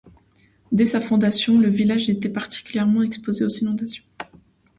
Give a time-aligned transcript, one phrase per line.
[0.71, 4.03] Dès sa fondation, le village était particulièrement exposé aux inondations.